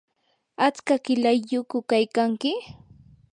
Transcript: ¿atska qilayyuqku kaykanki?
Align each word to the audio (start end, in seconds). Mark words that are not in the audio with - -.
¿atska 0.65 0.95
qilayyuqku 1.05 1.77
kaykanki? 1.89 2.51